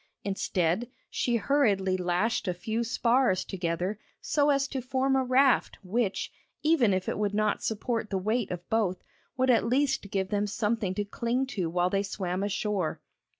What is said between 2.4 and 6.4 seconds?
a few spars together so as to form a raft which,